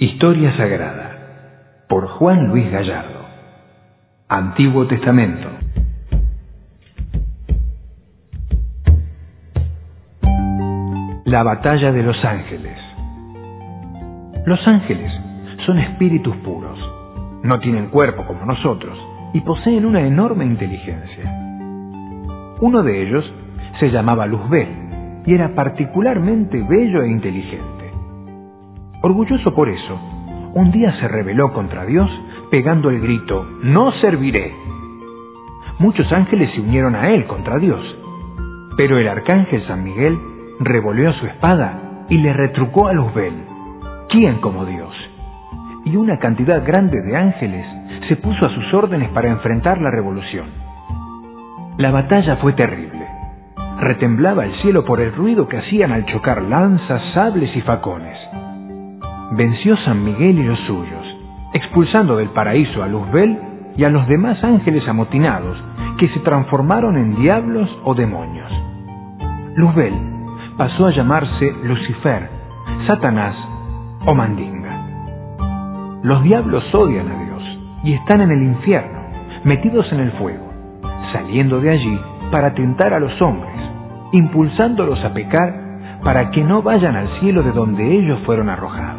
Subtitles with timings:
[0.00, 3.18] Historia Sagrada por Juan Luis Gallardo
[4.28, 5.48] Antiguo Testamento
[11.24, 12.78] La batalla de los ángeles
[14.46, 15.12] Los ángeles
[15.66, 16.78] son espíritus puros,
[17.42, 18.96] no tienen cuerpo como nosotros
[19.34, 21.24] y poseen una enorme inteligencia.
[22.60, 23.24] Uno de ellos
[23.80, 27.77] se llamaba Luzbel y era particularmente bello e inteligente.
[29.00, 29.96] Orgulloso por eso,
[30.54, 32.10] un día se rebeló contra Dios
[32.50, 34.52] pegando el grito, No serviré.
[35.78, 37.80] Muchos ángeles se unieron a él contra Dios,
[38.76, 40.18] pero el arcángel San Miguel
[40.58, 43.34] revolvió su espada y le retrucó a Luzbel,
[44.08, 44.92] ¿quién como Dios?
[45.84, 47.66] Y una cantidad grande de ángeles
[48.08, 50.48] se puso a sus órdenes para enfrentar la revolución.
[51.76, 53.06] La batalla fue terrible.
[53.78, 58.27] Retemblaba el cielo por el ruido que hacían al chocar lanzas, sables y facones
[59.38, 61.16] venció San Miguel y los suyos,
[61.52, 63.38] expulsando del paraíso a Luzbel
[63.76, 65.56] y a los demás ángeles amotinados,
[65.96, 68.50] que se transformaron en diablos o demonios.
[69.54, 69.94] Luzbel
[70.56, 72.28] pasó a llamarse Lucifer,
[72.88, 73.36] Satanás
[74.06, 74.76] o Mandinga.
[76.02, 78.98] Los diablos odian a Dios y están en el infierno,
[79.44, 80.52] metidos en el fuego,
[81.12, 82.00] saliendo de allí
[82.32, 83.54] para tentar a los hombres,
[84.10, 85.54] impulsándolos a pecar
[86.02, 88.97] para que no vayan al cielo de donde ellos fueron arrojados.